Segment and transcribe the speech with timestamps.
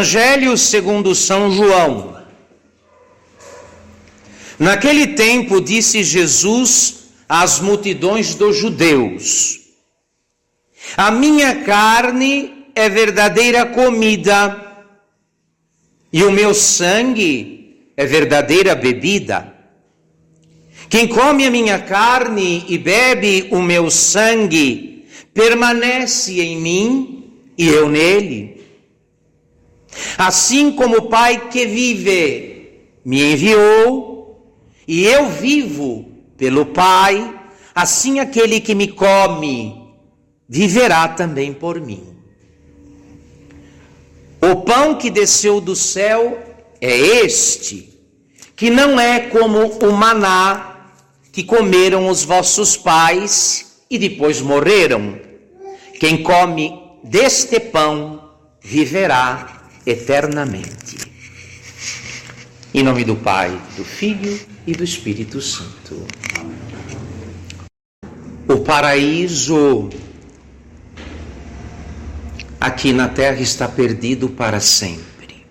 [0.00, 2.16] Evangelho segundo São João.
[4.58, 9.60] Naquele tempo disse Jesus às multidões dos judeus:
[10.96, 14.86] A minha carne é verdadeira comida,
[16.10, 19.54] e o meu sangue é verdadeira bebida.
[20.88, 25.04] Quem come a minha carne e bebe o meu sangue,
[25.34, 28.59] permanece em mim e eu nele.
[30.18, 34.20] Assim como o Pai que vive me enviou,
[34.86, 37.38] e eu vivo pelo Pai,
[37.74, 39.80] assim aquele que me come
[40.48, 42.16] viverá também por mim.
[44.42, 46.38] O pão que desceu do céu
[46.80, 48.00] é este,
[48.56, 50.90] que não é como o maná
[51.30, 55.18] que comeram os vossos pais e depois morreram.
[56.00, 56.72] Quem come
[57.04, 59.59] deste pão viverá
[59.90, 60.98] eternamente.
[62.72, 66.06] Em nome do Pai, do Filho e do Espírito Santo.
[68.46, 69.90] O paraíso
[72.60, 75.44] aqui na terra está perdido para sempre.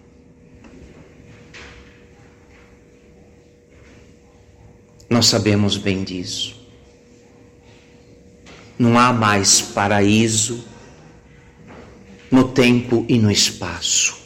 [5.10, 6.56] Nós sabemos bem disso.
[8.78, 10.64] Não há mais paraíso
[12.32, 14.19] no tempo e no espaço.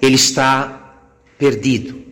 [0.00, 0.98] Ele está
[1.38, 2.02] perdido.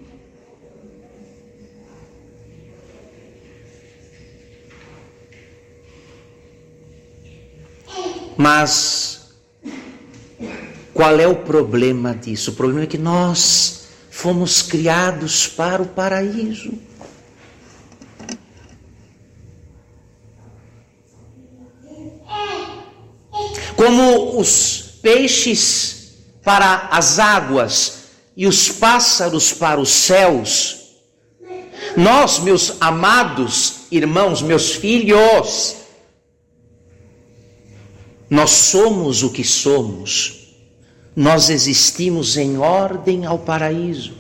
[8.37, 9.33] Mas
[10.93, 12.51] qual é o problema disso?
[12.51, 16.73] O problema é que nós fomos criados para o paraíso.
[23.77, 26.02] Como os peixes
[26.43, 28.03] para as águas
[28.37, 30.79] e os pássaros para os céus.
[31.97, 35.77] Nós, meus amados irmãos, meus filhos,
[38.29, 40.55] nós somos o que somos.
[41.15, 44.15] Nós existimos em ordem ao paraíso.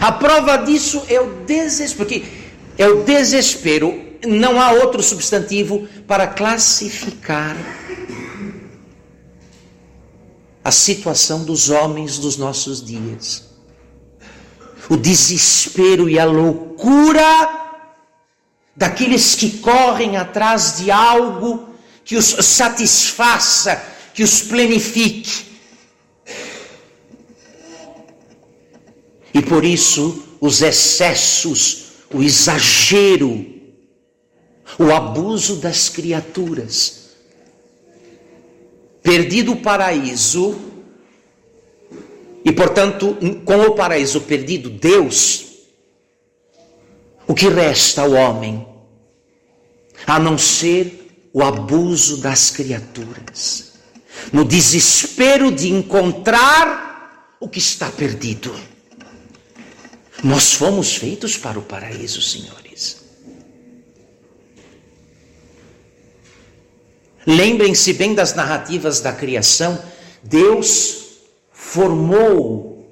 [0.00, 2.24] A prova disso é o desespero, porque
[2.78, 7.56] é o desespero não há outro substantivo para classificar
[10.64, 13.50] a situação dos homens dos nossos dias.
[14.88, 17.60] O desespero e a loucura
[18.76, 21.68] daqueles que correm atrás de algo
[22.04, 23.82] que os satisfaça,
[24.14, 25.52] que os plenifique.
[29.34, 33.51] E por isso os excessos, o exagero,
[34.78, 37.10] o abuso das criaturas.
[39.02, 40.58] Perdido o paraíso,
[42.44, 45.46] e portanto, com o paraíso perdido, Deus,
[47.26, 48.66] o que resta ao homem,
[50.06, 53.72] a não ser o abuso das criaturas,
[54.32, 58.54] no desespero de encontrar o que está perdido.
[60.22, 62.61] Nós fomos feitos para o paraíso, senhores.
[67.26, 69.82] Lembrem-se bem das narrativas da criação.
[70.22, 71.02] Deus
[71.52, 72.86] formou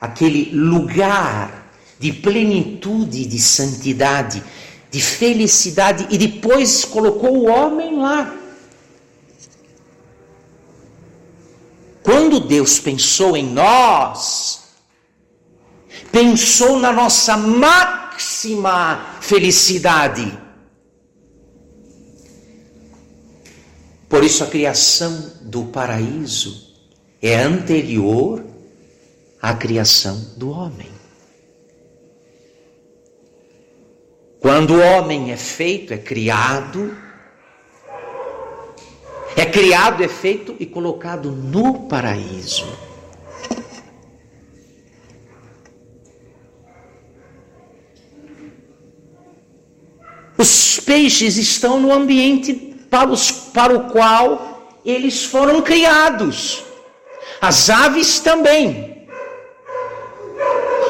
[0.00, 4.42] aquele lugar de plenitude, de santidade,
[4.90, 8.34] de felicidade e depois colocou o homem lá.
[12.02, 14.64] Quando Deus pensou em nós,
[16.10, 20.41] pensou na nossa máxima felicidade.
[24.12, 26.76] Por isso, a criação do paraíso
[27.22, 28.44] é anterior
[29.40, 30.90] à criação do homem.
[34.38, 36.94] Quando o homem é feito, é criado,
[39.34, 42.66] é criado, é feito e colocado no paraíso.
[50.36, 56.62] Os peixes estão no ambiente para, os, para o qual eles foram criados.
[57.40, 59.08] As aves também.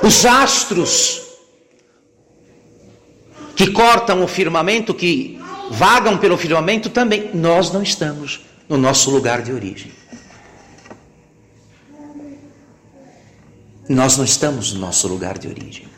[0.02, 1.22] Os astros
[3.54, 5.40] que cortam o firmamento, que
[5.70, 7.30] vagam pelo firmamento também.
[7.32, 9.92] Nós não estamos no nosso lugar de origem.
[13.88, 15.91] Nós não estamos no nosso lugar de origem.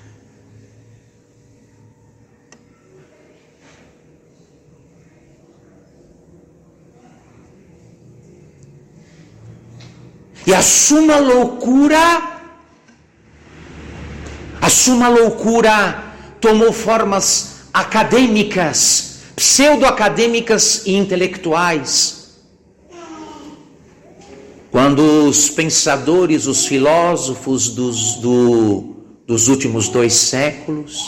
[10.47, 12.39] E a suma loucura,
[14.61, 16.05] a suma loucura
[16.39, 22.35] tomou formas acadêmicas, pseudo-acadêmicas e intelectuais.
[24.71, 28.97] Quando os pensadores, os filósofos dos, do,
[29.27, 31.01] dos últimos dois séculos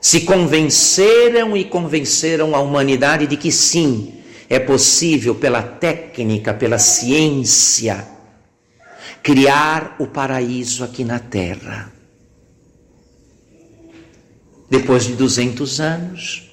[0.00, 4.14] se convenceram e convenceram a humanidade de que sim,
[4.48, 8.17] é possível pela técnica, pela ciência,
[9.28, 11.92] criar o paraíso aqui na terra.
[14.70, 16.50] Depois de 200 anos,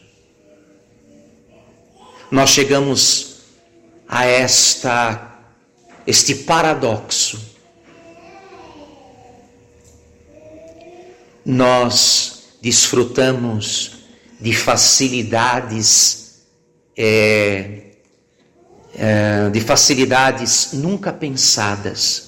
[2.30, 3.38] nós chegamos
[4.10, 5.40] a esta
[6.06, 7.40] este paradoxo.
[11.46, 14.00] Nós desfrutamos
[14.38, 16.42] de facilidades
[16.98, 17.92] é,
[18.94, 22.25] é, de facilidades nunca pensadas.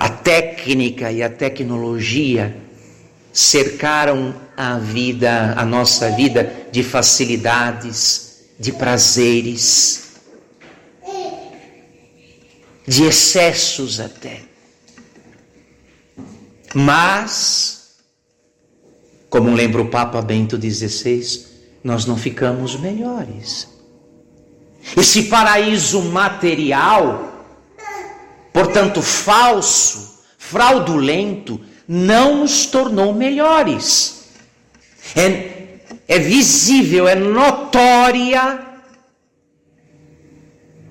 [0.00, 2.56] A técnica e a tecnologia
[3.30, 10.14] cercaram a vida, a nossa vida de facilidades, de prazeres,
[12.88, 14.40] de excessos até.
[16.74, 17.96] Mas,
[19.28, 21.44] como lembra o Papa Bento XVI,
[21.84, 23.68] nós não ficamos melhores.
[24.96, 27.29] Esse paraíso material,
[28.60, 31.58] portanto falso, fraudulento,
[31.88, 34.28] não nos tornou melhores.
[35.16, 38.66] É, é visível, é notória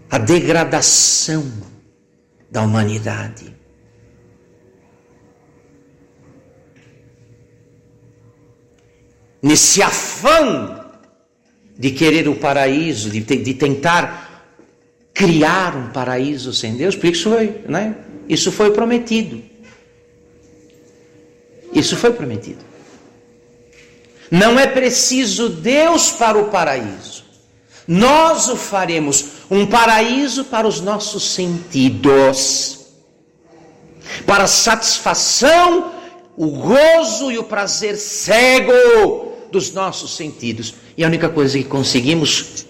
[0.10, 1.52] a degradação
[2.50, 3.56] da humanidade.
[9.44, 10.88] Nesse afã
[11.78, 14.29] de querer o paraíso, de, de tentar
[15.20, 17.94] criar um paraíso sem Deus, porque isso foi, né?
[18.30, 19.44] Isso foi prometido.
[21.74, 22.64] Isso foi prometido.
[24.32, 27.26] Não é preciso Deus para o paraíso.
[27.86, 32.86] Nós o faremos um paraíso para os nossos sentidos,
[34.26, 35.92] para a satisfação,
[36.38, 40.76] o gozo e o prazer cego dos nossos sentidos.
[40.96, 42.66] E a única coisa que conseguimos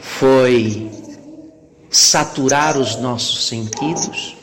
[0.00, 0.95] foi
[1.96, 4.36] saturar os nossos sentidos.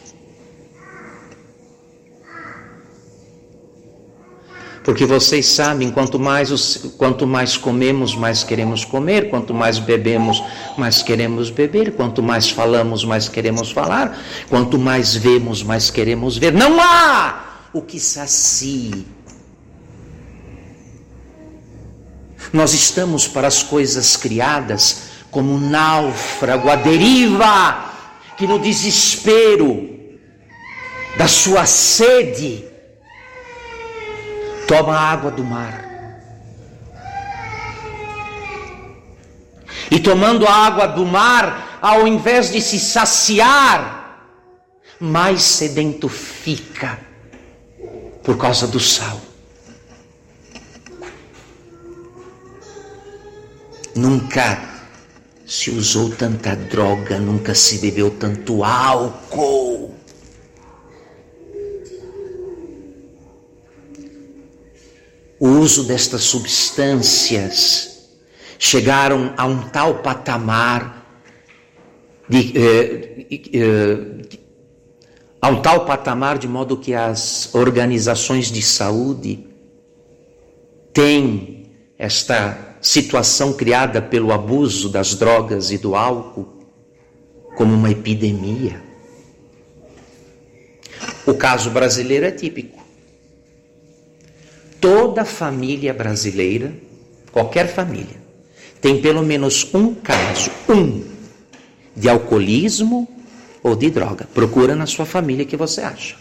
[4.84, 10.44] Porque vocês sabem, quanto mais, os, quanto mais comemos, mais queremos comer, quanto mais bebemos,
[10.78, 14.20] mais queremos beber, quanto mais falamos, mais queremos falar,
[14.50, 16.52] quanto mais vemos, mais queremos ver.
[16.52, 19.06] Não há o que sacie
[22.54, 27.92] Nós estamos para as coisas criadas como um náufrago à deriva,
[28.38, 29.90] que no desespero
[31.18, 32.64] da sua sede
[34.68, 35.84] toma a água do mar.
[39.90, 44.38] E tomando a água do mar, ao invés de se saciar,
[45.00, 47.00] mais sedento fica
[48.24, 49.20] por causa do sal.
[53.96, 54.73] Nunca
[55.54, 59.94] se usou tanta droga, nunca se bebeu tanto álcool.
[65.40, 68.10] O uso destas substâncias
[68.58, 71.06] chegaram a um tal patamar
[72.28, 74.40] de, eh, eh,
[75.40, 79.46] a um tal patamar de modo que as organizações de saúde
[80.92, 86.46] têm esta situação criada pelo abuso das drogas e do álcool
[87.56, 88.84] como uma epidemia.
[91.26, 92.84] O caso brasileiro é típico.
[94.82, 96.74] Toda família brasileira,
[97.32, 98.22] qualquer família,
[98.82, 101.06] tem pelo menos um caso, um,
[101.96, 103.08] de alcoolismo
[103.64, 104.28] ou de droga.
[104.34, 106.18] Procura na sua família que você acha.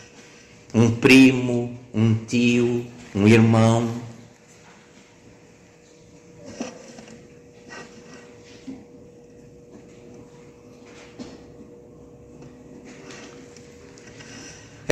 [0.73, 3.91] Um primo, um tio, um irmão,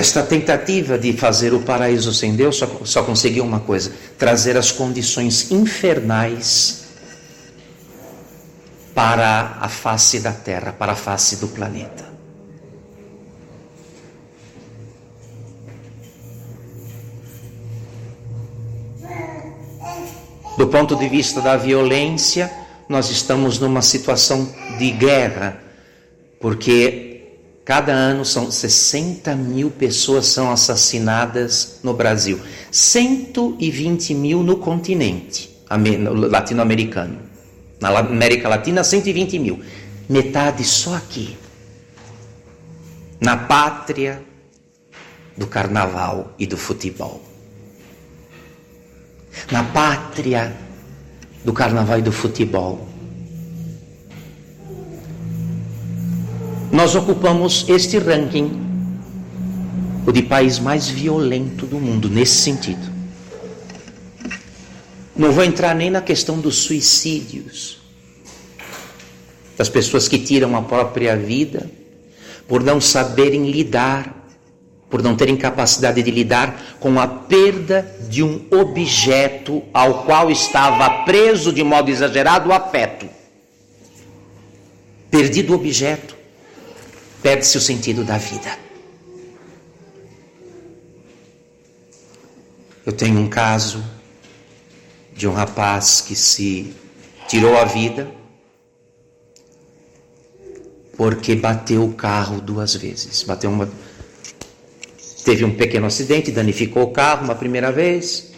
[0.01, 4.73] Esta tentativa de fazer o paraíso sem Deus só, só conseguiu uma coisa: trazer as
[4.73, 6.85] condições infernais
[8.95, 12.09] para a face da terra, para a face do planeta.
[20.57, 22.51] Do ponto de vista da violência,
[22.89, 25.63] nós estamos numa situação de guerra
[26.41, 27.10] porque
[27.71, 32.41] cada ano são 60 mil pessoas são assassinadas no Brasil,
[32.73, 35.57] 120 mil no continente
[36.29, 37.21] latino-americano.
[37.81, 39.63] Na América Latina, 120 mil.
[40.09, 41.39] Metade só aqui.
[43.21, 44.21] Na pátria
[45.37, 47.23] do carnaval e do futebol.
[49.53, 50.57] Na pátria
[51.45, 52.90] do carnaval e do futebol.
[56.73, 58.53] Nós ocupamos este ranking,
[60.07, 62.89] o de país mais violento do mundo, nesse sentido.
[65.17, 67.79] Não vou entrar nem na questão dos suicídios,
[69.59, 71.69] das pessoas que tiram a própria vida
[72.47, 74.29] por não saberem lidar,
[74.89, 81.05] por não terem capacidade de lidar com a perda de um objeto ao qual estava
[81.05, 83.09] preso de modo exagerado o afeto.
[85.11, 86.20] Perdido o objeto,
[87.23, 88.59] perde-se o sentido da vida.
[92.85, 93.85] Eu tenho um caso
[95.15, 96.75] de um rapaz que se
[97.29, 98.11] tirou a vida
[100.97, 103.23] porque bateu o carro duas vezes.
[103.23, 103.71] Bateu uma
[105.25, 108.33] teve um pequeno acidente, danificou o carro uma primeira vez.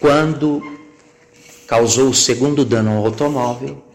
[0.00, 0.62] Quando
[1.66, 3.85] causou o segundo dano ao automóvel,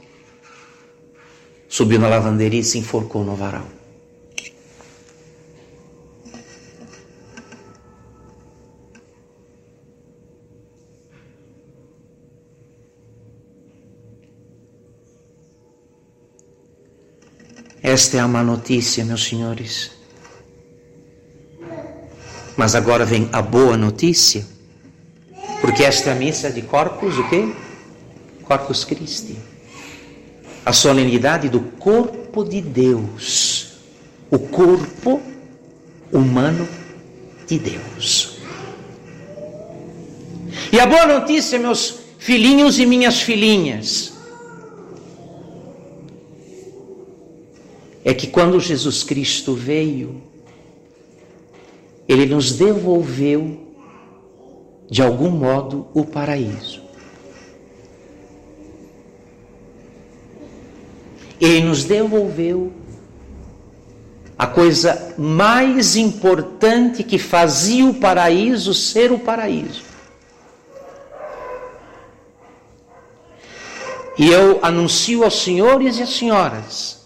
[1.72, 3.66] subiu na lavanderia e se enforcou no varal.
[17.82, 19.92] Esta é a má notícia, meus senhores.
[22.58, 24.46] Mas agora vem a boa notícia,
[25.62, 27.56] porque esta é a missa de Corpus, o quê?
[28.44, 29.51] Corpus Christi.
[30.66, 33.80] A solenidade do corpo de Deus.
[34.30, 35.22] O corpo
[36.12, 36.68] humano
[37.48, 38.38] de Deus.
[40.72, 44.14] E a boa notícia, meus filhinhos e minhas filhinhas,
[48.04, 50.22] é que quando Jesus Cristo veio,
[52.08, 53.60] ele nos devolveu,
[54.90, 56.81] de algum modo, o paraíso.
[61.42, 62.72] Ele nos devolveu
[64.38, 69.82] a coisa mais importante que fazia o paraíso ser o paraíso.
[74.18, 77.02] E eu anuncio aos senhores e às senhoras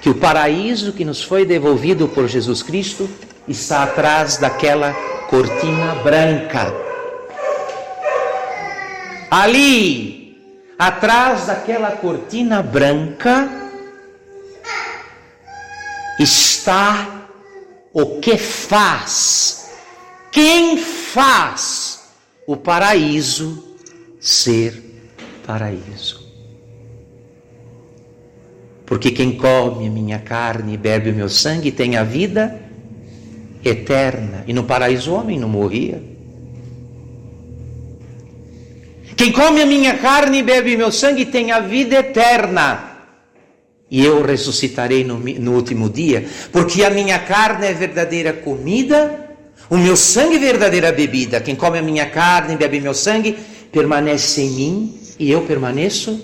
[0.00, 3.08] que o paraíso que nos foi devolvido por Jesus Cristo
[3.46, 4.92] está atrás daquela
[5.28, 6.72] cortina branca.
[9.30, 10.09] Ali,
[10.80, 13.50] atrás daquela cortina branca,
[16.18, 17.26] está
[17.92, 19.70] o que faz,
[20.32, 22.00] quem faz
[22.46, 23.76] o paraíso
[24.18, 25.04] ser
[25.46, 26.26] paraíso.
[28.86, 32.58] Porque quem come a minha carne e bebe o meu sangue tem a vida
[33.62, 34.44] eterna.
[34.46, 36.09] E no paraíso o homem não morria.
[39.20, 43.02] Quem come a minha carne e bebe meu sangue tem a vida eterna.
[43.90, 49.36] E eu ressuscitarei no, no último dia, porque a minha carne é verdadeira comida,
[49.68, 51.38] o meu sangue é verdadeira bebida.
[51.38, 53.36] Quem come a minha carne e bebe meu sangue
[53.70, 56.18] permanece em mim e eu permaneço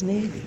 [0.00, 0.44] nele.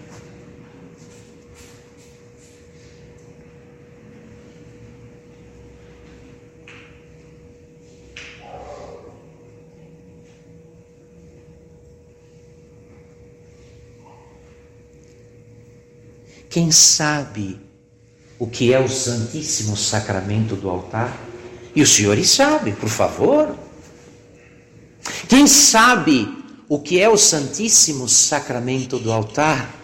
[16.49, 17.59] Quem sabe
[18.39, 21.15] o que é o Santíssimo Sacramento do altar?
[21.75, 23.55] E os senhores sabem, por favor.
[25.27, 26.27] Quem sabe
[26.67, 29.75] o que é o Santíssimo Sacramento do altar?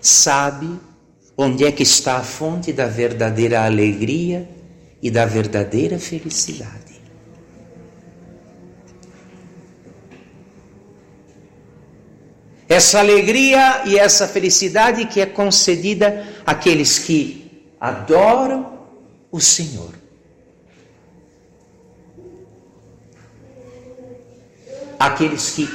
[0.00, 0.80] Sabe
[1.36, 4.48] onde é que está a fonte da verdadeira alegria
[5.02, 6.87] e da verdadeira felicidade.
[12.68, 18.78] Essa alegria e essa felicidade que é concedida àqueles que adoram
[19.32, 19.94] o Senhor.
[24.98, 25.68] Aqueles que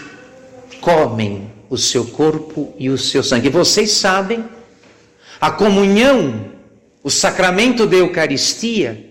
[0.80, 3.50] comem o seu corpo e o seu sangue.
[3.50, 4.46] Vocês sabem,
[5.42, 6.52] a comunhão,
[7.02, 9.10] o sacramento da Eucaristia,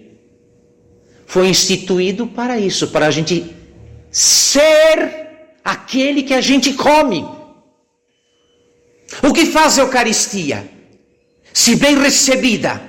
[1.26, 3.56] foi instituído para isso, para a gente
[4.10, 7.26] ser aquele que a gente come.
[9.21, 10.71] O que faz a Eucaristia?
[11.52, 12.81] Se bem recebida,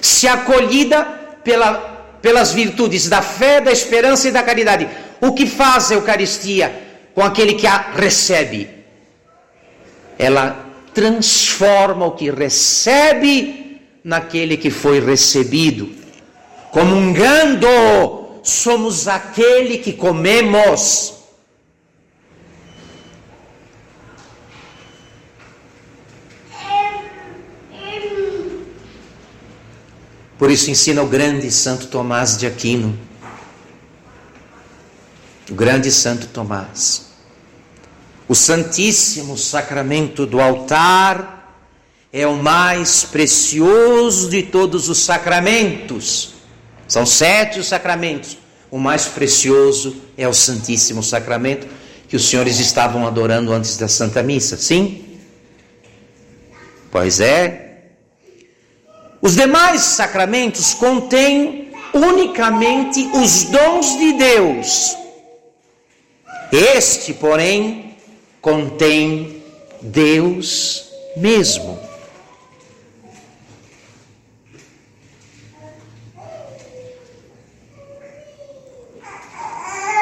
[0.00, 1.04] se acolhida
[1.44, 1.74] pela,
[2.22, 4.88] pelas virtudes da fé, da esperança e da caridade.
[5.20, 6.72] O que faz a Eucaristia
[7.14, 8.70] com aquele que a recebe?
[10.18, 15.90] Ela transforma o que recebe naquele que foi recebido.
[16.70, 17.68] Comungando,
[18.42, 21.19] somos aquele que comemos.
[30.40, 32.98] Por isso ensina o grande Santo Tomás de Aquino.
[35.50, 37.10] O grande Santo Tomás.
[38.26, 41.62] O Santíssimo Sacramento do altar
[42.10, 46.36] é o mais precioso de todos os sacramentos.
[46.88, 48.38] São sete os sacramentos.
[48.70, 51.66] O mais precioso é o Santíssimo Sacramento
[52.08, 55.04] que os senhores estavam adorando antes da Santa Missa, sim?
[56.90, 57.69] Pois é,
[59.22, 64.96] os demais sacramentos contêm unicamente os dons de Deus.
[66.52, 67.96] Este, porém,
[68.40, 69.42] contém
[69.82, 71.78] Deus mesmo.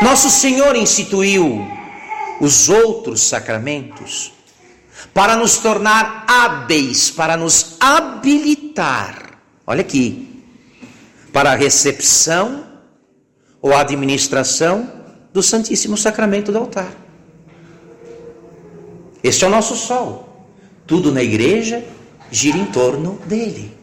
[0.00, 1.66] Nosso Senhor instituiu
[2.40, 4.32] os outros sacramentos
[5.12, 8.67] para nos tornar hábeis, para nos habilitar.
[9.66, 10.44] Olha aqui,
[11.33, 12.66] para a recepção
[13.61, 14.90] ou administração
[15.33, 16.92] do Santíssimo Sacramento do altar.
[19.22, 20.46] Este é o nosso sol.
[20.87, 21.85] Tudo na igreja
[22.31, 23.76] gira em torno dele.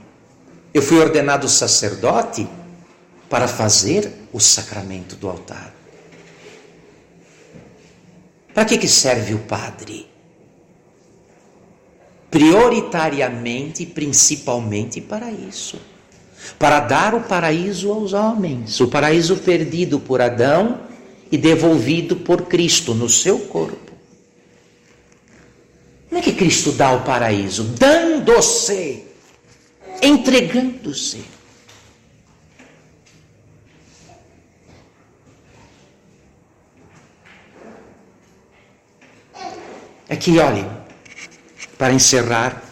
[0.73, 2.47] Eu fui ordenado sacerdote
[3.29, 5.73] para fazer o sacramento do altar.
[8.53, 10.14] Para que, que serve o padre?
[12.35, 15.79] Prioritariamente, principalmente para isso
[16.59, 20.81] para dar o paraíso aos homens, o paraíso perdido por Adão
[21.31, 23.93] e devolvido por Cristo no seu corpo.
[26.07, 27.63] Como é que Cristo dá o paraíso?
[27.63, 29.03] Dando-se,
[30.01, 31.23] entregando-se.
[40.07, 40.84] Aqui, olhem,
[41.77, 42.63] para encerrar,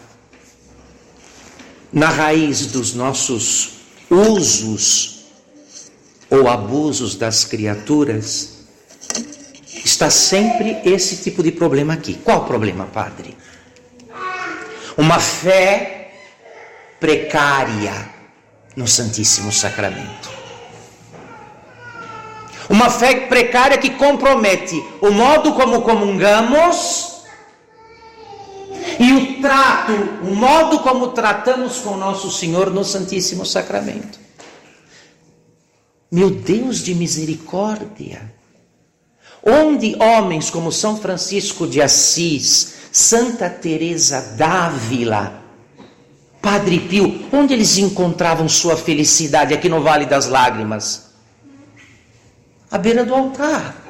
[1.92, 3.74] na raiz dos nossos
[4.10, 5.26] usos
[6.30, 8.64] ou abusos das criaturas,
[9.84, 12.14] está sempre esse tipo de problema aqui.
[12.24, 13.36] Qual problema, padre?
[14.96, 16.12] Uma fé
[16.98, 18.08] precária
[18.74, 20.30] no Santíssimo Sacramento.
[22.68, 27.13] Uma fé precária que compromete o modo como comungamos
[28.98, 34.18] e o trato, o modo como tratamos com nosso Senhor no Santíssimo Sacramento.
[36.10, 38.32] Meu Deus de misericórdia,
[39.44, 45.42] onde homens como São Francisco de Assis, Santa Teresa d'Ávila,
[46.40, 51.10] Padre Pio, onde eles encontravam sua felicidade aqui no Vale das Lágrimas?
[52.70, 53.83] À beira do altar.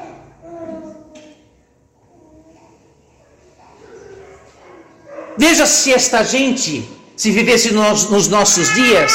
[5.36, 9.12] Veja se esta gente, se vivesse nos, nos nossos dias,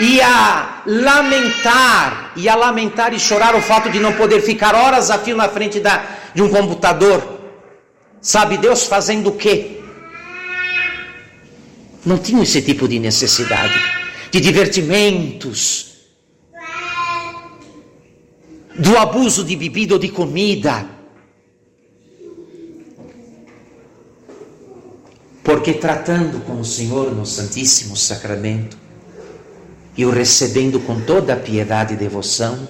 [0.00, 5.36] ia lamentar, ia lamentar e chorar o fato de não poder ficar horas a fio
[5.36, 7.40] na frente da, de um computador.
[8.20, 9.80] Sabe Deus fazendo o quê?
[12.04, 13.74] Não tinham esse tipo de necessidade,
[14.30, 15.86] de divertimentos,
[18.78, 20.95] do abuso de bebida ou de comida.
[25.46, 28.76] Porque tratando com o Senhor no Santíssimo Sacramento
[29.96, 32.68] e o recebendo com toda a piedade e devoção,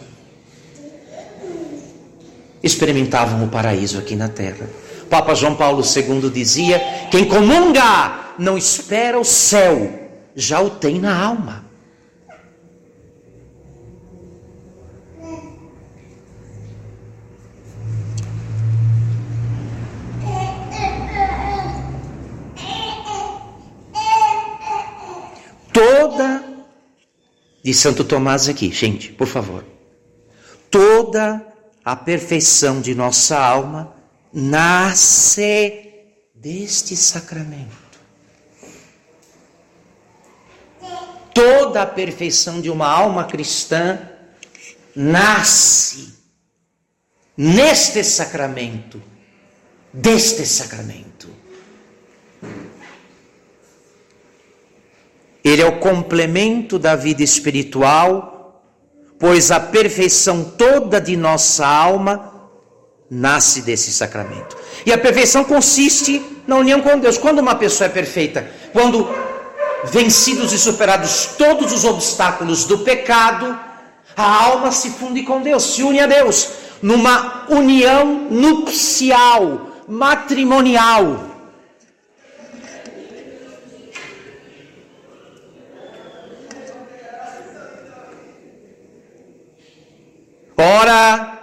[2.63, 4.69] experimentavam o paraíso aqui na terra.
[5.09, 6.79] Papa João Paulo II dizia:
[7.11, 9.91] quem comunga não espera o céu,
[10.35, 11.66] já o tem na alma.
[25.77, 26.43] Toda,
[27.63, 29.63] de Santo Tomás aqui, gente, por favor,
[30.71, 31.47] toda
[31.85, 33.95] a perfeição de nossa alma
[34.33, 35.85] nasce
[36.35, 37.77] deste sacramento.
[41.35, 43.99] Toda a perfeição de uma alma cristã
[44.95, 46.15] nasce
[47.37, 49.03] neste sacramento
[49.93, 51.36] deste sacramento.
[55.47, 58.65] Ele é o complemento da vida espiritual,
[59.17, 62.33] pois a perfeição toda de nossa alma
[63.09, 64.57] nasce desse sacramento.
[64.85, 67.17] E a perfeição consiste na união com Deus.
[67.17, 69.09] Quando uma pessoa é perfeita, quando
[69.85, 73.57] vencidos e superados todos os obstáculos do pecado,
[74.17, 76.49] a alma se funde com Deus, se une a Deus,
[76.83, 81.36] numa união nupcial, matrimonial.
[90.57, 91.37] Ora,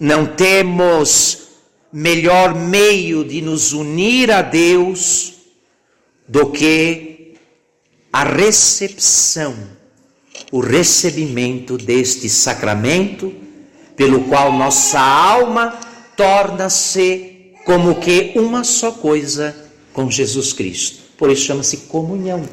[0.00, 1.48] não temos
[1.92, 5.34] melhor meio de nos unir a Deus
[6.26, 7.34] do que
[8.12, 9.54] a recepção,
[10.50, 13.32] o recebimento deste sacramento,
[13.94, 15.78] pelo qual nossa alma
[16.16, 19.54] torna-se como que uma só coisa
[19.92, 21.02] com Jesus Cristo.
[21.16, 22.44] Por isso chama-se comunhão.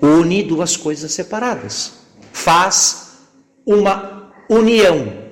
[0.00, 1.92] Une duas coisas separadas.
[2.32, 3.03] Faz
[3.66, 5.24] uma união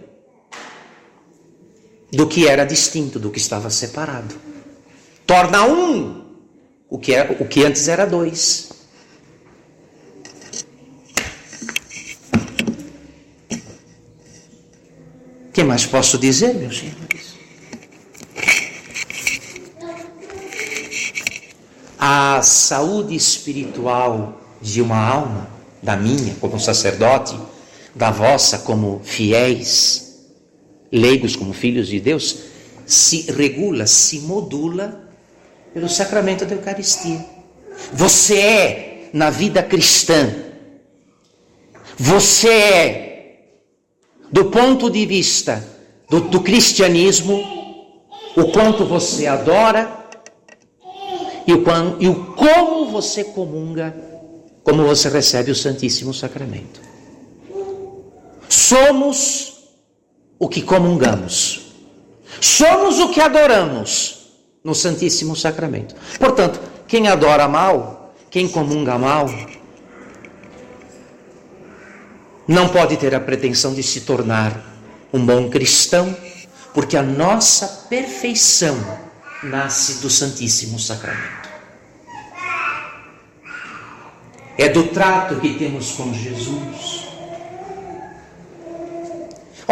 [2.10, 4.34] do que era distinto, do que estava separado.
[5.26, 6.22] Torna um
[6.92, 8.70] o que, é, o que antes era dois.
[15.48, 17.32] O que mais posso dizer, meus senhores?
[21.98, 25.48] A saúde espiritual de uma alma,
[25.82, 27.38] da minha como sacerdote,
[27.94, 30.26] da vossa como fiéis,
[30.90, 32.38] leigos como filhos de Deus,
[32.86, 35.08] se regula, se modula
[35.72, 37.24] pelo sacramento da Eucaristia.
[37.92, 40.32] Você é, na vida cristã,
[41.96, 43.36] você é,
[44.30, 45.64] do ponto de vista
[46.08, 47.40] do, do cristianismo,
[48.36, 50.00] o quanto você adora
[51.46, 51.64] e o,
[52.00, 53.94] e o como você comunga,
[54.62, 56.91] como você recebe o Santíssimo Sacramento.
[58.52, 59.54] Somos
[60.38, 61.72] o que comungamos.
[62.38, 64.26] Somos o que adoramos
[64.62, 65.94] no Santíssimo Sacramento.
[66.18, 69.26] Portanto, quem adora mal, quem comunga mal,
[72.46, 74.62] não pode ter a pretensão de se tornar
[75.14, 76.14] um bom cristão,
[76.74, 78.76] porque a nossa perfeição
[79.42, 81.48] nasce do Santíssimo Sacramento.
[84.58, 87.11] É do trato que temos com Jesus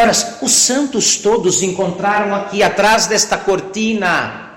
[0.00, 4.50] Ora, os santos todos encontraram aqui atrás desta cortina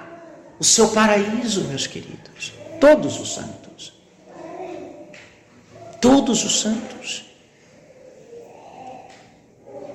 [0.58, 2.54] o seu paraíso, meus queridos.
[2.80, 3.94] Todos os santos.
[6.00, 7.26] Todos os santos.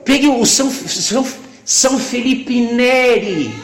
[0.04, 1.26] Pegue o São, São,
[1.64, 3.54] São Felipe Neri,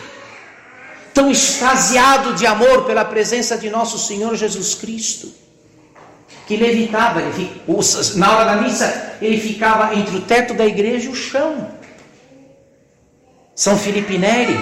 [1.13, 5.45] tão extasiado de amor pela presença de nosso Senhor Jesus Cristo
[6.47, 7.21] que levitava.
[7.23, 7.51] Ele,
[8.17, 11.71] na hora da missa, ele ficava entre o teto da igreja e o chão.
[13.55, 14.59] São Filipe Neri.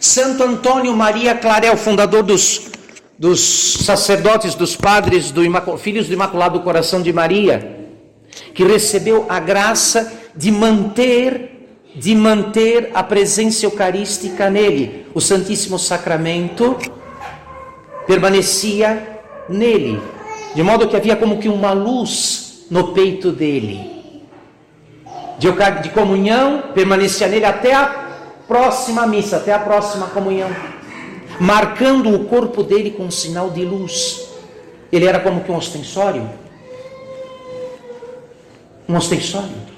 [0.00, 2.70] Santo Antônio Maria Clarel, fundador dos,
[3.18, 3.40] dos
[3.84, 5.42] sacerdotes, dos padres, do
[5.78, 7.88] filhos do Imaculado Coração de Maria,
[8.54, 11.50] que recebeu a graça de manter
[11.94, 15.06] de manter a presença eucarística nele.
[15.12, 16.78] O Santíssimo Sacramento
[18.06, 20.00] permanecia nele,
[20.54, 22.41] de modo que havia como que uma luz
[22.72, 24.24] no peito dele.
[25.38, 27.84] De, comunhão permanecia nele até a
[28.48, 30.48] próxima missa, até a próxima comunhão,
[31.38, 34.26] marcando o corpo dele com um sinal de luz.
[34.90, 36.26] Ele era como que um ostensório.
[38.88, 39.72] Um ostensório.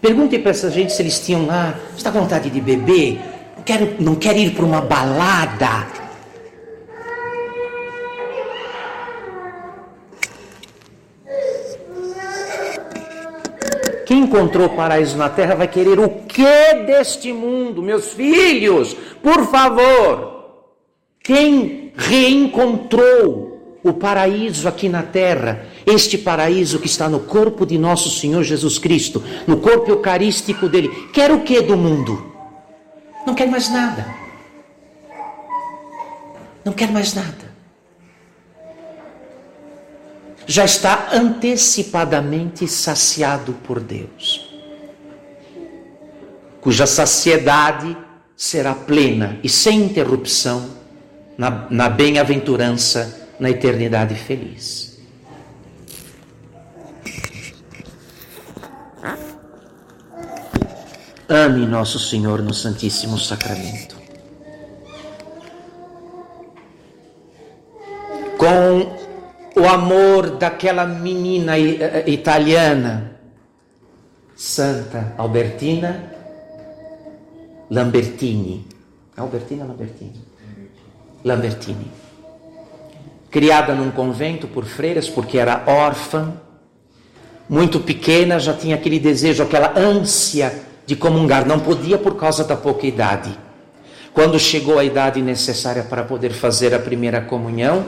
[0.00, 3.20] Pergunte para essa gente se eles tinham lá, está com vontade de beber?
[3.56, 5.86] Não quer, não quer ir para uma balada?
[14.06, 16.44] Quem encontrou paraíso na terra vai querer o que
[16.86, 18.94] deste mundo, meus filhos?
[19.22, 20.36] Por favor.
[21.22, 28.10] Quem reencontrou o paraíso aqui na terra, este paraíso que está no corpo de nosso
[28.10, 31.08] Senhor Jesus Cristo, no corpo eucarístico dele.
[31.12, 32.32] Quer o que do mundo?
[33.26, 34.06] Não quer mais nada.
[36.64, 37.45] Não quer mais nada.
[40.46, 44.48] Já está antecipadamente saciado por Deus,
[46.60, 47.96] cuja saciedade
[48.36, 50.70] será plena e sem interrupção
[51.36, 54.96] na, na bem-aventurança na eternidade feliz.
[61.28, 63.96] Ame nosso Senhor no Santíssimo Sacramento.
[68.38, 69.05] Com
[69.56, 73.12] o amor daquela menina eh, eh, italiana,
[74.36, 76.12] Santa Albertina
[77.70, 78.66] Lambertini.
[79.16, 80.24] Albertina Lambertini.
[81.24, 81.90] Lambertini.
[83.30, 86.34] Criada num convento por freiras, porque era órfã,
[87.48, 92.56] muito pequena, já tinha aquele desejo, aquela ânsia de comungar, não podia por causa da
[92.56, 93.36] pouca idade.
[94.12, 97.84] Quando chegou a idade necessária para poder fazer a primeira comunhão,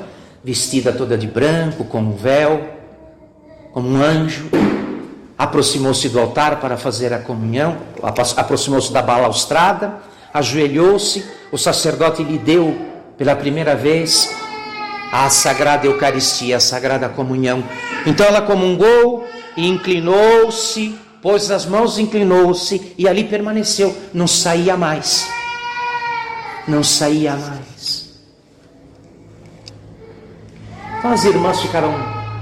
[0.49, 2.67] vestida toda de branco, com um véu,
[3.71, 4.49] como um anjo,
[5.37, 7.77] aproximou-se do altar para fazer a comunhão,
[8.35, 9.99] aproximou-se da balaustrada,
[10.33, 12.75] ajoelhou-se, o sacerdote lhe deu
[13.19, 14.35] pela primeira vez
[15.13, 17.63] a sagrada Eucaristia, a sagrada comunhão.
[18.07, 25.29] Então ela comungou e inclinou-se pôs as mãos, inclinou-se e ali permaneceu, não saía mais.
[26.67, 27.98] Não saía mais.
[30.99, 31.93] Então as irmãs ficaram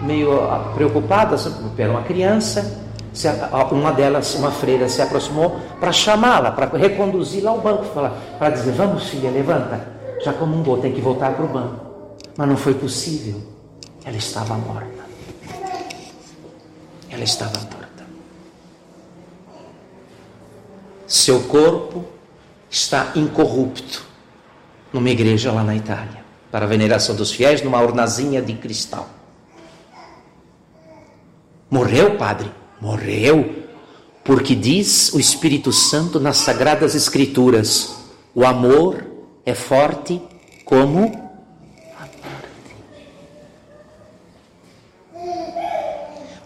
[0.03, 2.87] meio ah, preocupadas, era uma criança,
[3.71, 7.85] uma delas, uma freira, se aproximou para chamá-la, para reconduzi-la ao banco,
[8.39, 9.97] para dizer: Vamos, filha, levanta.
[10.25, 11.87] Já comungou, tem que voltar para o banco.
[12.37, 13.41] Mas não foi possível.
[14.05, 15.07] Ela estava morta.
[17.11, 18.05] Ela estava morta.
[21.07, 22.05] Seu corpo
[22.71, 24.05] está incorrupto
[24.93, 26.25] numa igreja lá na Itália,
[26.57, 29.07] para a veneração dos fiéis, numa urnazinha de cristal.
[31.71, 32.51] Morreu, padre?
[32.81, 33.67] Morreu,
[34.25, 37.97] porque diz o Espírito Santo nas Sagradas Escrituras:
[38.35, 39.05] o amor
[39.45, 40.19] é forte
[40.65, 41.05] como
[41.95, 42.77] a morte.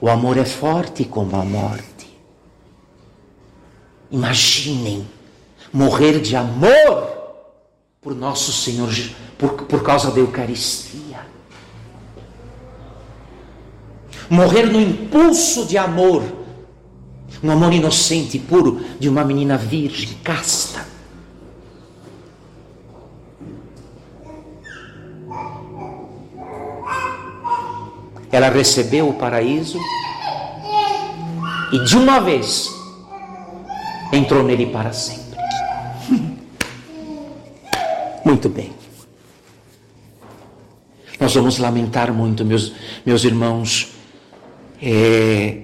[0.00, 2.18] O amor é forte como a morte.
[4.10, 5.08] Imaginem
[5.72, 7.19] morrer de amor
[8.00, 8.88] por nosso Senhor,
[9.36, 11.20] por, por causa da Eucaristia.
[14.30, 16.22] Morrer no impulso de amor,
[17.42, 20.88] no amor inocente e puro de uma menina virgem, casta.
[28.32, 29.78] Ela recebeu o paraíso
[31.72, 32.70] e de uma vez
[34.10, 35.19] entrou nele para sempre.
[38.30, 38.70] Muito bem.
[41.18, 42.72] Nós vamos lamentar muito, meus,
[43.04, 43.88] meus irmãos,
[44.80, 45.62] é,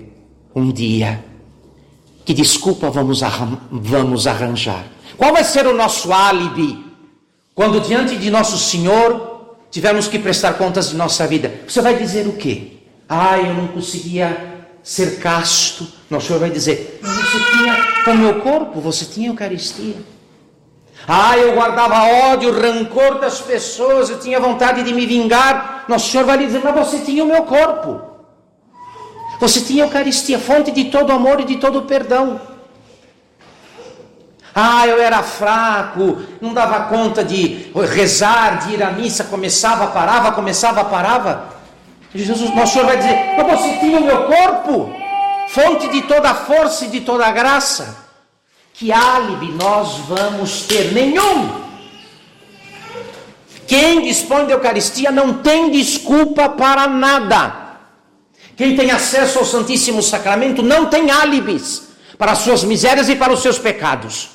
[0.53, 1.25] um dia.
[2.25, 4.85] Que desculpa vamos, arran vamos arranjar?
[5.17, 6.85] Qual vai ser o nosso álibi
[7.55, 11.61] quando diante de nosso Senhor tivermos que prestar contas de nossa vida?
[11.69, 12.79] Você vai dizer o quê?
[13.09, 15.87] Ah, eu não conseguia ser casto.
[16.11, 20.16] Não, o Senhor vai dizer: você tinha o meu corpo, você tinha Eucaristia.
[21.09, 25.85] Ah, eu guardava ódio, rancor das pessoas, eu tinha vontade de me vingar.
[25.87, 28.01] Nosso Senhor vai lhe dizer: mas você tinha o meu corpo.
[29.38, 32.40] Você tinha Eucaristia, fonte de todo amor e de todo perdão.
[34.55, 40.33] Ah, eu era fraco, não dava conta de rezar, de ir à missa, começava, parava,
[40.33, 41.45] começava, parava.
[42.14, 44.92] Jesus, nosso Senhor vai dizer: Mas você tinha o meu corpo,
[45.49, 48.06] fonte de toda força e de toda graça.
[48.79, 50.93] Que álibi nós vamos ter?
[50.93, 51.65] Nenhum.
[53.67, 57.79] Quem dispõe da Eucaristia não tem desculpa para nada.
[58.55, 63.33] Quem tem acesso ao Santíssimo Sacramento não tem álibis para as suas misérias e para
[63.33, 64.29] os seus pecados.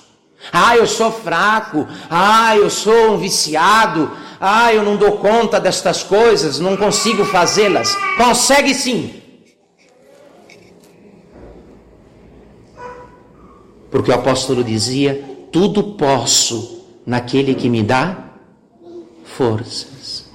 [0.52, 1.88] Ah, eu sou fraco.
[2.10, 4.12] Ah, eu sou um viciado.
[4.40, 7.96] Ah, eu não dou conta destas coisas, não consigo fazê-las.
[8.18, 9.21] Consegue sim.
[13.92, 18.32] Porque o apóstolo dizia: tudo posso naquele que me dá
[19.24, 20.30] forças.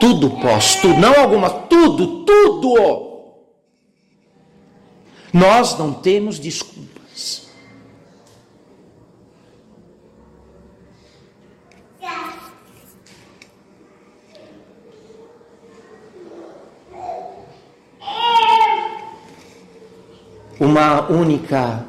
[0.00, 3.22] Tudo posso, tudo, não alguma, tudo, tudo.
[5.32, 7.51] Nós não temos desculpas.
[20.60, 21.84] Uma única,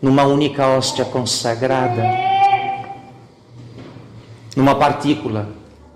[0.00, 2.02] numa única hóstia consagrada,
[4.54, 5.48] numa partícula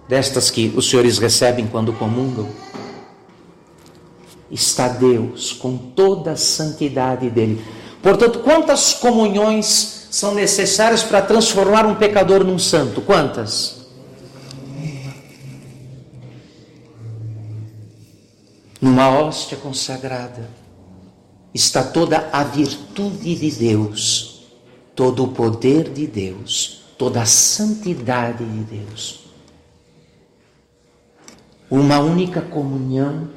[0.09, 2.49] destas que os senhores recebem quando comungam,
[4.51, 7.65] está Deus com toda a santidade dele.
[8.03, 13.01] Portanto, quantas comunhões são necessárias para transformar um pecador num santo?
[13.01, 13.81] Quantas?
[18.81, 20.60] Numa hóstia consagrada
[21.55, 24.47] está toda a virtude de Deus,
[24.95, 29.21] todo o poder de Deus, toda a santidade de Deus.
[31.71, 33.31] Uma única comunhão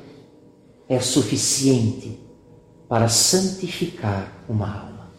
[0.87, 2.19] é suficiente
[2.87, 5.11] para santificar uma alma,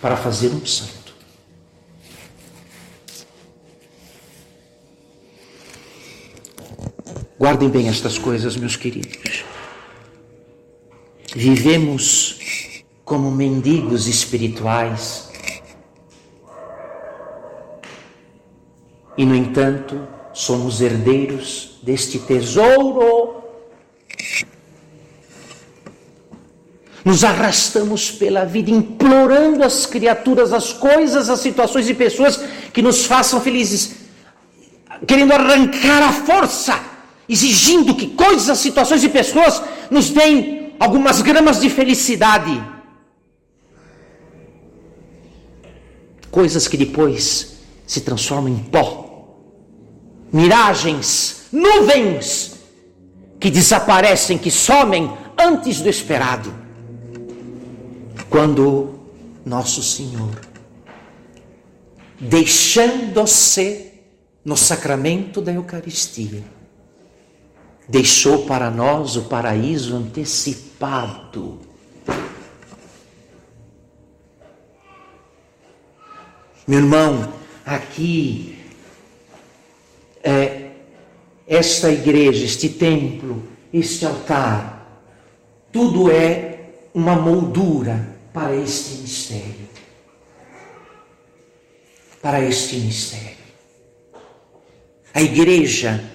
[0.00, 1.02] para fazer um santo.
[7.38, 9.44] Guardem bem estas coisas, meus queridos.
[11.34, 15.30] Vivemos como mendigos espirituais
[19.16, 23.42] e, no entanto, somos herdeiros deste tesouro.
[27.02, 32.40] Nos arrastamos pela vida implorando às criaturas, as coisas, as situações e pessoas
[32.72, 33.96] que nos façam felizes,
[35.06, 36.78] querendo arrancar a força,
[37.28, 42.60] exigindo que coisas, situações e pessoas nos deem algumas gramas de felicidade.
[46.28, 49.00] Coisas que depois se transformam em pó
[50.32, 52.54] miragens, nuvens
[53.38, 56.52] que desaparecem, que somem antes do esperado.
[58.28, 58.98] Quando
[59.44, 60.34] nosso Senhor,
[62.18, 63.92] deixando-se
[64.44, 66.42] no sacramento da Eucaristia,
[67.92, 71.60] deixou para nós o paraíso antecipado.
[76.66, 77.34] Meu irmão,
[77.66, 78.58] aqui
[80.24, 80.70] é,
[81.46, 85.04] esta igreja, este templo, este altar,
[85.70, 89.68] tudo é uma moldura para este mistério.
[92.22, 93.36] Para este mistério.
[95.12, 96.11] A igreja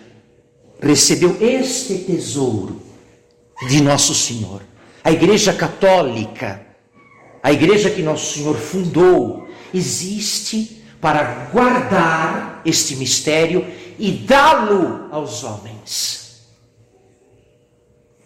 [0.82, 2.82] recebeu este tesouro
[3.68, 4.62] de Nosso Senhor.
[5.04, 6.66] A igreja católica,
[7.42, 13.66] a igreja que Nosso Senhor fundou, existe para guardar este mistério
[13.98, 16.48] e dá-lo aos homens.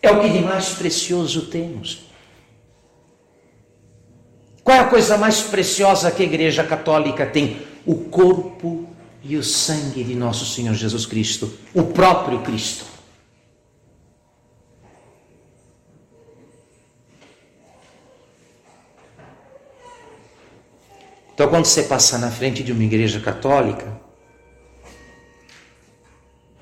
[0.01, 2.09] É o que de mais precioso temos.
[4.63, 7.61] Qual é a coisa mais preciosa que a Igreja Católica tem?
[7.85, 8.87] O corpo
[9.23, 12.85] e o sangue de nosso Senhor Jesus Cristo, o próprio Cristo.
[21.33, 23.99] Então, quando você passar na frente de uma igreja católica,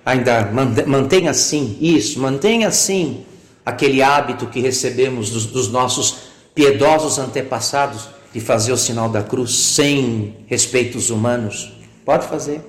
[0.06, 0.50] ainda
[0.88, 3.26] mantenha assim isso, mantenha assim
[3.66, 9.56] aquele hábito que recebemos dos, dos nossos piedosos antepassados de fazer o sinal da cruz
[9.56, 11.79] sem respeitos humanos.
[12.06, 12.62] Pode fazer.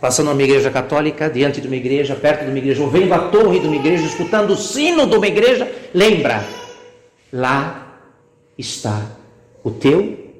[0.00, 3.28] Passando numa igreja católica, diante de uma igreja, perto de uma igreja, ou vendo a
[3.30, 6.44] torre de uma igreja, escutando o sino de uma igreja, lembra,
[7.32, 7.98] lá
[8.58, 9.02] está
[9.64, 10.34] o teu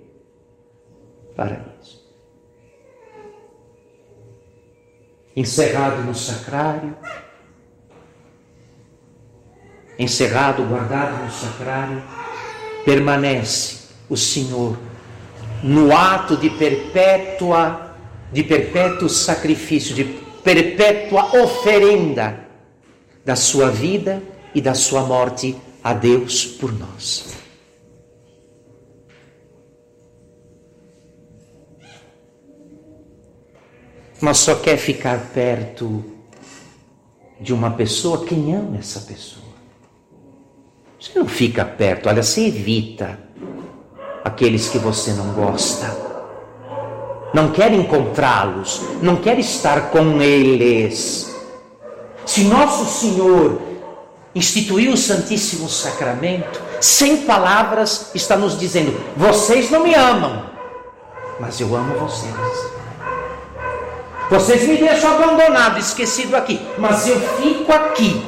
[1.35, 1.77] paraíso.
[5.37, 6.97] encerrado no sacrário,
[9.99, 12.03] encerrado, guardado no sacrário,
[12.87, 14.79] permanece o Senhor
[15.67, 17.97] no ato de perpétua,
[18.33, 20.05] de perpétuo sacrifício, de
[20.45, 22.47] perpétua oferenda
[23.25, 24.23] da sua vida
[24.55, 27.35] e da sua morte a Deus por nós.
[34.19, 36.03] mas só quer ficar perto
[37.39, 39.45] de uma pessoa quem ama essa pessoa.
[40.99, 43.26] Você não fica perto, olha, você evita
[44.27, 45.97] aqueles que você não gosta.
[47.33, 51.33] Não quer encontrá-los, não quer estar com eles.
[52.25, 53.63] Se nosso Senhor
[54.35, 60.51] instituiu o Santíssimo Sacramento, sem palavras, está nos dizendo: vocês não me amam,
[61.39, 62.35] mas eu amo vocês.
[64.29, 68.27] Vocês me deixam abandonado, esquecido aqui, mas eu fico aqui,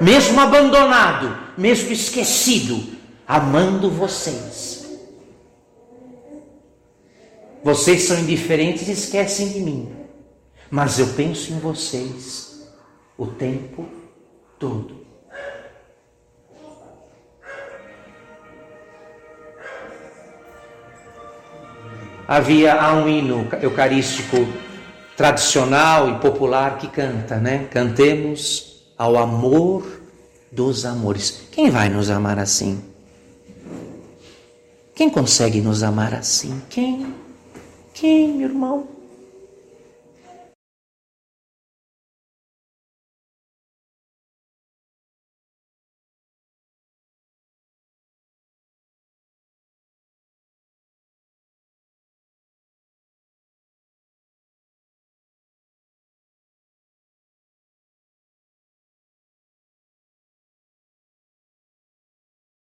[0.00, 2.82] mesmo abandonado, mesmo esquecido,
[3.28, 4.71] amando vocês.
[7.64, 9.94] Vocês são indiferentes e esquecem de mim,
[10.70, 12.66] mas eu penso em vocês
[13.16, 13.86] o tempo
[14.58, 15.02] todo.
[22.26, 24.36] Havia há um hino eucarístico
[25.16, 27.68] tradicional e popular que canta, né?
[27.70, 30.00] Cantemos ao amor
[30.50, 31.42] dos amores.
[31.52, 32.82] Quem vai nos amar assim?
[34.94, 36.60] Quem consegue nos amar assim?
[36.68, 37.21] Quem?
[37.94, 38.91] Quem, meu irmão?